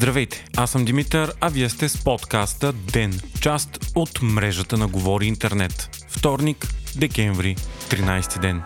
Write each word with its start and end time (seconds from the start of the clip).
Здравейте, 0.00 0.46
аз 0.56 0.70
съм 0.70 0.84
Димитър, 0.84 1.32
а 1.40 1.48
вие 1.48 1.68
сте 1.68 1.88
с 1.88 2.04
подкаста 2.04 2.72
ДЕН, 2.72 3.20
част 3.40 3.78
от 3.94 4.22
мрежата 4.22 4.76
на 4.76 4.88
Говори 4.88 5.26
Интернет. 5.26 6.06
Вторник, 6.08 6.66
декември, 6.96 7.56
13 7.90 8.40
ден. 8.40 8.62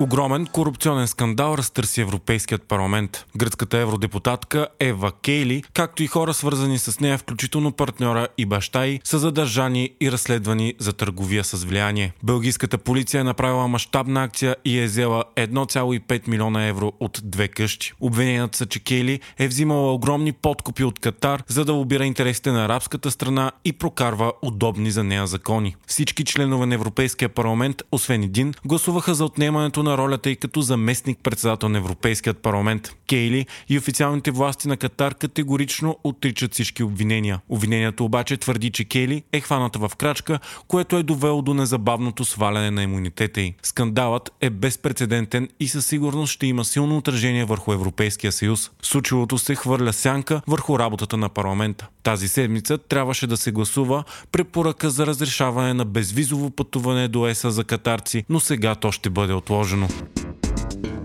Огромен 0.00 0.46
корупционен 0.46 1.08
скандал 1.08 1.54
разтърси 1.54 2.00
Европейският 2.00 2.62
парламент. 2.62 3.26
Гръцката 3.36 3.78
евродепутатка 3.78 4.66
Ева 4.80 5.12
Кейли, 5.12 5.64
както 5.74 6.02
и 6.02 6.06
хора 6.06 6.34
свързани 6.34 6.78
с 6.78 7.00
нея, 7.00 7.18
включително 7.18 7.72
партньора 7.72 8.28
и 8.38 8.46
баща 8.46 8.86
й, 8.86 9.00
са 9.04 9.18
задържани 9.18 9.90
и 10.00 10.12
разследвани 10.12 10.74
за 10.78 10.92
търговия 10.92 11.44
с 11.44 11.64
влияние. 11.64 12.12
Белгийската 12.22 12.78
полиция 12.78 13.20
е 13.20 13.24
направила 13.24 13.68
мащабна 13.68 14.22
акция 14.22 14.56
и 14.64 14.78
е 14.78 14.84
взела 14.84 15.24
1,5 15.36 16.28
милиона 16.28 16.66
евро 16.66 16.92
от 17.00 17.20
две 17.24 17.48
къщи. 17.48 17.92
Обвиненията 18.00 18.58
са, 18.58 18.66
че 18.66 18.80
Кейли 18.80 19.20
е 19.38 19.48
взимала 19.48 19.92
огромни 19.94 20.32
подкупи 20.32 20.84
от 20.84 20.98
Катар, 20.98 21.42
за 21.48 21.64
да 21.64 21.72
обира 21.72 22.06
интересите 22.06 22.52
на 22.52 22.64
арабската 22.64 23.10
страна 23.10 23.52
и 23.64 23.72
прокарва 23.72 24.32
удобни 24.42 24.90
за 24.90 25.04
нея 25.04 25.26
закони. 25.26 25.76
Всички 25.86 26.24
членове 26.24 26.66
на 26.66 26.74
Европейския 26.74 27.28
парламент, 27.28 27.82
освен 27.92 28.22
един, 28.22 28.54
гласуваха 28.64 29.14
за 29.14 29.24
отнемането 29.24 29.81
на 29.82 29.98
ролята 29.98 30.30
и 30.30 30.36
като 30.36 30.60
заместник 30.60 31.18
председател 31.22 31.68
на 31.68 31.78
Европейският 31.78 32.38
парламент. 32.38 32.94
Кейли 33.08 33.46
и 33.68 33.78
официалните 33.78 34.30
власти 34.30 34.68
на 34.68 34.76
Катар 34.76 35.14
категорично 35.14 35.98
отричат 36.04 36.52
всички 36.52 36.82
обвинения. 36.82 37.40
Обвинението 37.48 38.04
обаче 38.04 38.36
твърди, 38.36 38.70
че 38.70 38.84
Кейли 38.84 39.22
е 39.32 39.40
хваната 39.40 39.78
в 39.78 39.96
крачка, 39.96 40.38
което 40.68 40.96
е 40.96 41.02
довело 41.02 41.42
до 41.42 41.54
незабавното 41.54 42.24
сваляне 42.24 42.70
на 42.70 42.82
имунитета 42.82 43.40
й. 43.40 43.54
Скандалът 43.62 44.32
е 44.40 44.50
безпредседентен 44.50 45.48
и 45.60 45.68
със 45.68 45.86
сигурност 45.86 46.32
ще 46.32 46.46
има 46.46 46.64
силно 46.64 46.96
отражение 46.96 47.44
върху 47.44 47.72
Европейския 47.72 48.32
съюз. 48.32 48.70
Случилото 48.82 49.38
се 49.38 49.54
хвърля 49.54 49.92
сянка 49.92 50.42
върху 50.46 50.78
работата 50.78 51.16
на 51.16 51.28
парламента. 51.28 51.88
Тази 52.02 52.28
седмица 52.28 52.78
трябваше 52.78 53.26
да 53.26 53.36
се 53.36 53.52
гласува 53.52 54.04
препоръка 54.32 54.90
за 54.90 55.06
разрешаване 55.06 55.74
на 55.74 55.84
безвизово 55.84 56.50
пътуване 56.50 57.08
до 57.08 57.26
ЕСА 57.26 57.50
за 57.50 57.64
катарци, 57.64 58.24
но 58.28 58.40
сега 58.40 58.74
то 58.74 58.92
ще 58.92 59.10
бъде 59.10 59.32
отложено. 59.32 59.88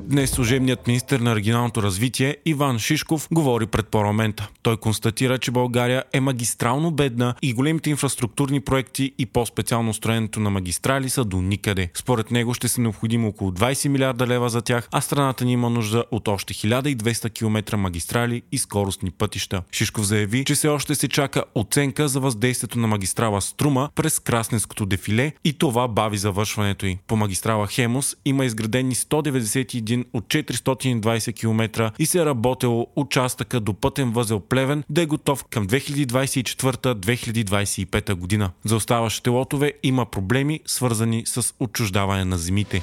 Днес 0.09 0.29
служебният 0.31 0.87
министр 0.87 1.19
на 1.19 1.35
регионалното 1.35 1.83
развитие 1.83 2.37
Иван 2.45 2.79
Шишков 2.79 3.27
говори 3.31 3.65
пред 3.65 3.87
парламента. 3.87 4.49
Той 4.61 4.77
констатира, 4.77 5.37
че 5.37 5.51
България 5.51 6.03
е 6.13 6.19
магистрално 6.19 6.91
бедна 6.91 7.35
и 7.41 7.53
големите 7.53 7.89
инфраструктурни 7.89 8.59
проекти 8.59 9.11
и 9.17 9.25
по-специално 9.25 9.93
строенето 9.93 10.39
на 10.39 10.49
магистрали 10.49 11.09
са 11.09 11.25
до 11.25 11.41
никъде. 11.41 11.89
Според 11.93 12.31
него 12.31 12.53
ще 12.53 12.67
са 12.67 12.81
необходимо 12.81 13.27
около 13.27 13.51
20 13.51 13.87
милиарда 13.87 14.27
лева 14.27 14.49
за 14.49 14.61
тях, 14.61 14.87
а 14.91 15.01
страната 15.01 15.45
ни 15.45 15.53
има 15.53 15.69
нужда 15.69 16.03
от 16.11 16.27
още 16.27 16.53
1200 16.53 17.33
км 17.33 17.77
магистрали 17.77 18.41
и 18.51 18.57
скоростни 18.57 19.11
пътища. 19.11 19.63
Шишков 19.71 20.05
заяви, 20.05 20.45
че 20.45 20.55
все 20.55 20.67
още 20.67 20.95
се 20.95 21.07
чака 21.07 21.43
оценка 21.55 22.07
за 22.07 22.19
въздействието 22.19 22.79
на 22.79 22.87
магистрала 22.87 23.41
Струма 23.41 23.89
през 23.95 24.19
Красненското 24.19 24.85
дефиле 24.85 25.33
и 25.43 25.53
това 25.53 25.87
бави 25.87 26.17
завършването 26.17 26.85
й. 26.85 26.97
По 27.07 27.15
магистрала 27.15 27.67
Хемус 27.67 28.15
има 28.25 28.45
изградени 28.45 28.95
191 28.95 29.96
един 29.97 30.05
от 30.13 30.27
420 30.27 31.35
км 31.35 31.91
и 31.99 32.05
се 32.05 32.21
е 32.21 32.25
работело 32.25 32.87
участъка 32.95 33.59
до 33.59 33.73
пътен 33.73 34.11
възел 34.11 34.39
Плевен 34.39 34.83
да 34.89 35.01
е 35.01 35.05
готов 35.05 35.43
към 35.43 35.67
2024-2025 35.67 38.13
година. 38.13 38.51
За 38.65 38.75
оставащите 38.75 39.29
лотове 39.29 39.73
има 39.83 40.05
проблеми, 40.05 40.59
свързани 40.65 41.23
с 41.25 41.53
отчуждаване 41.59 42.25
на 42.25 42.37
земите 42.37 42.81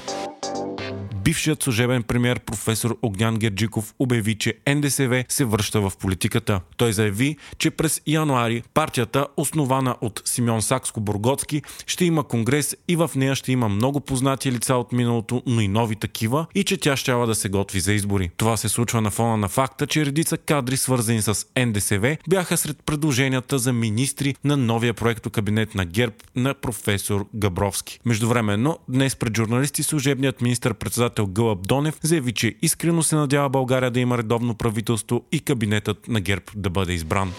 бившият 1.24 1.62
служебен 1.62 2.02
премьер 2.02 2.40
професор 2.40 2.98
Огнян 3.02 3.36
Герджиков 3.36 3.94
обяви, 3.98 4.34
че 4.34 4.54
НДСВ 4.68 5.24
се 5.28 5.44
връща 5.44 5.80
в 5.80 5.92
политиката. 6.00 6.60
Той 6.76 6.92
заяви, 6.92 7.36
че 7.58 7.70
през 7.70 8.02
януари 8.06 8.62
партията, 8.74 9.26
основана 9.36 9.96
от 10.00 10.22
Симеон 10.24 10.62
Сакско-Бургоцки, 10.62 11.62
ще 11.86 12.04
има 12.04 12.24
конгрес 12.24 12.76
и 12.88 12.96
в 12.96 13.10
нея 13.16 13.34
ще 13.34 13.52
има 13.52 13.68
много 13.68 14.00
познати 14.00 14.52
лица 14.52 14.74
от 14.74 14.92
миналото, 14.92 15.42
но 15.46 15.60
и 15.60 15.68
нови 15.68 15.96
такива, 15.96 16.46
и 16.54 16.64
че 16.64 16.76
тя 16.76 16.96
ще 16.96 17.12
да 17.12 17.34
се 17.34 17.48
готви 17.48 17.80
за 17.80 17.92
избори. 17.92 18.30
Това 18.36 18.56
се 18.56 18.68
случва 18.68 19.00
на 19.00 19.10
фона 19.10 19.36
на 19.36 19.48
факта, 19.48 19.86
че 19.86 20.06
редица 20.06 20.36
кадри, 20.38 20.76
свързани 20.76 21.22
с 21.22 21.46
НДСВ, 21.66 22.16
бяха 22.28 22.56
сред 22.56 22.76
предложенията 22.86 23.58
за 23.58 23.72
министри 23.72 24.36
на 24.44 24.56
новия 24.56 24.94
проекто 24.94 25.30
кабинет 25.30 25.74
на 25.74 25.84
ГЕРБ 25.84 26.14
на 26.36 26.54
професор 26.54 27.26
Габровски. 27.34 28.00
Междувременно, 28.04 28.78
днес 28.88 29.16
пред 29.16 29.36
журналисти 29.36 29.82
служебният 29.82 30.40
министр-председател 30.40 31.13
председател 31.14 31.26
Гълъб 31.26 31.66
Донев 31.68 31.98
заяви, 32.02 32.32
че 32.32 32.54
искрено 32.62 33.02
се 33.02 33.16
надява 33.16 33.48
България 33.48 33.90
да 33.90 34.00
има 34.00 34.18
редовно 34.18 34.54
правителство 34.54 35.22
и 35.32 35.40
кабинетът 35.40 36.08
на 36.08 36.20
ГЕРБ 36.20 36.44
да 36.56 36.70
бъде 36.70 36.92
избран. 36.92 37.32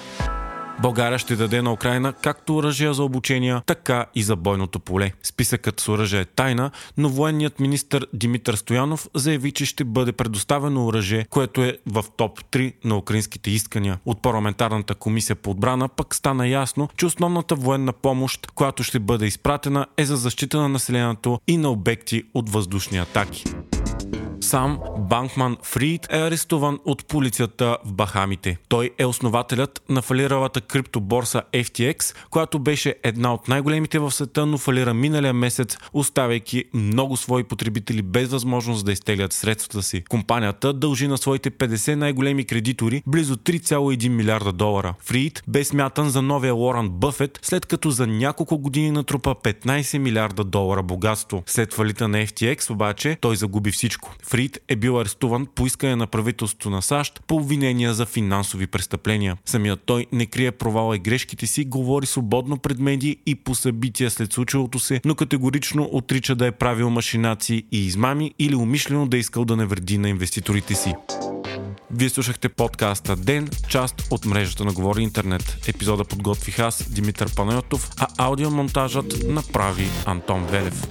България 0.81 1.19
ще 1.19 1.35
даде 1.35 1.61
на 1.61 1.73
Украина 1.73 2.13
както 2.13 2.55
оръжия 2.55 2.93
за 2.93 3.03
обучение, 3.03 3.61
така 3.65 4.05
и 4.15 4.23
за 4.23 4.35
бойното 4.35 4.79
поле. 4.79 5.11
Списъкът 5.23 5.79
с 5.79 5.89
оръжие 5.89 6.19
е 6.19 6.25
тайна, 6.25 6.71
но 6.97 7.09
военният 7.09 7.59
министр 7.59 8.05
Димитър 8.13 8.55
Стоянов 8.55 9.07
заяви, 9.13 9.51
че 9.51 9.65
ще 9.65 9.83
бъде 9.83 10.11
предоставено 10.11 10.85
оръжие, 10.85 11.25
което 11.29 11.63
е 11.63 11.77
в 11.85 12.05
топ 12.17 12.39
3 12.51 12.73
на 12.83 12.97
украинските 12.97 13.51
искания. 13.51 13.99
От 14.05 14.21
парламентарната 14.21 14.95
комисия 14.95 15.35
по 15.35 15.51
отбрана 15.51 15.87
пък 15.87 16.15
стана 16.15 16.47
ясно, 16.47 16.89
че 16.97 17.05
основната 17.05 17.55
военна 17.55 17.93
помощ, 17.93 18.51
която 18.51 18.83
ще 18.83 18.99
бъде 18.99 19.25
изпратена 19.25 19.85
е 19.97 20.05
за 20.05 20.15
защита 20.15 20.57
на 20.57 20.69
населението 20.69 21.39
и 21.47 21.57
на 21.57 21.69
обекти 21.69 22.23
от 22.33 22.49
въздушни 22.49 22.97
атаки. 22.97 23.43
Сам 24.45 24.79
Банкман 24.97 25.57
Фрид 25.63 26.07
е 26.09 26.17
арестуван 26.17 26.79
от 26.85 27.05
полицията 27.05 27.77
в 27.85 27.93
Бахамите. 27.93 28.57
Той 28.69 28.91
е 28.97 29.05
основателят 29.05 29.81
на 29.89 30.01
фалиралата 30.01 30.61
криптоборса 30.61 31.41
FTX, 31.53 32.15
която 32.29 32.59
беше 32.59 32.95
една 33.03 33.33
от 33.33 33.47
най-големите 33.47 33.99
в 33.99 34.11
света, 34.11 34.45
но 34.45 34.57
фалира 34.57 34.93
миналия 34.93 35.33
месец, 35.33 35.77
оставяйки 35.93 36.63
много 36.73 37.17
свои 37.17 37.43
потребители 37.43 38.01
без 38.01 38.29
възможност 38.29 38.85
да 38.85 38.91
изтеглят 38.91 39.33
средствата 39.33 39.83
си. 39.83 40.03
Компанията 40.09 40.73
дължи 40.73 41.07
на 41.07 41.17
своите 41.17 41.51
50 41.51 41.95
най-големи 41.95 42.45
кредитори 42.45 43.03
близо 43.07 43.35
3,1 43.35 44.09
милиарда 44.09 44.51
долара. 44.51 44.93
Фрид 44.99 45.43
бе 45.47 45.63
смятан 45.63 46.09
за 46.09 46.21
новия 46.21 46.53
Лоран 46.53 46.89
Бъфет, 46.89 47.39
след 47.41 47.65
като 47.65 47.89
за 47.89 48.07
няколко 48.07 48.57
години 48.57 48.91
натрупа 48.91 49.35
15 49.43 49.97
милиарда 49.97 50.43
долара 50.43 50.83
богатство. 50.83 51.43
След 51.45 51.73
фалита 51.73 52.07
на 52.07 52.17
FTX 52.17 52.69
обаче 52.69 53.17
той 53.21 53.35
загуби 53.35 53.71
всичко. 53.71 54.15
Фрид 54.35 54.59
е 54.67 54.75
бил 54.75 54.99
арестуван 54.99 55.47
по 55.55 55.65
искане 55.65 55.95
на 55.95 56.07
правителството 56.07 56.69
на 56.69 56.81
САЩ 56.81 57.21
по 57.27 57.35
обвинения 57.35 57.93
за 57.93 58.05
финансови 58.05 58.67
престъпления. 58.67 59.37
Самият 59.45 59.81
той 59.85 60.05
не 60.11 60.25
крие 60.25 60.51
провала 60.51 60.95
и 60.95 60.99
грешките 60.99 61.47
си, 61.47 61.65
говори 61.65 62.05
свободно 62.05 62.57
пред 62.57 62.79
медии 62.79 63.17
и 63.25 63.35
по 63.35 63.55
събития 63.55 64.11
след 64.11 64.33
случилото 64.33 64.79
се, 64.79 65.01
но 65.05 65.15
категорично 65.15 65.89
отрича 65.91 66.35
да 66.35 66.47
е 66.47 66.51
правил 66.51 66.89
машинации 66.89 67.63
и 67.71 67.85
измами 67.85 68.33
или 68.39 68.55
умишлено 68.55 69.07
да 69.07 69.17
е 69.17 69.19
искал 69.19 69.45
да 69.45 69.55
не 69.55 69.65
вреди 69.65 69.97
на 69.97 70.09
инвеститорите 70.09 70.75
си. 70.75 70.93
Вие 71.91 72.09
слушахте 72.09 72.49
подкаста 72.49 73.15
Ден, 73.15 73.49
част 73.69 74.07
от 74.11 74.25
мрежата 74.25 74.65
на 74.65 74.73
Говори 74.73 75.01
Интернет. 75.01 75.57
Епизода 75.67 76.05
подготвих 76.05 76.59
аз, 76.59 76.93
Димитър 76.93 77.35
Панайотов, 77.35 77.91
а 77.97 78.07
аудиомонтажът 78.17 79.27
направи 79.27 79.87
Антон 80.05 80.45
Велев. 80.45 80.87